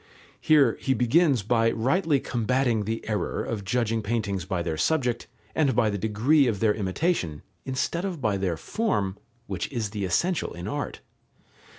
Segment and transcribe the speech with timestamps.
[0.39, 5.75] Here he begins by rightly combating the error of judging paintings by their subject and
[5.75, 10.53] by the degree of their imitation, instead of by their form, which is the essential
[10.53, 11.01] in art.